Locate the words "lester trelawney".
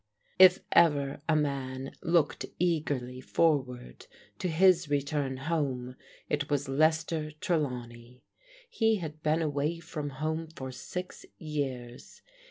6.67-8.23